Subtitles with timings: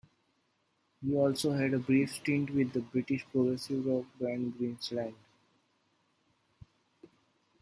[1.05, 5.13] He also had a brief stint with the British progressive rock band Greenslade.